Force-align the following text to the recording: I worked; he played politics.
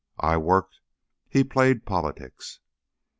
I 0.21 0.35
worked; 0.35 0.79
he 1.29 1.43
played 1.43 1.85
politics. 1.85 2.59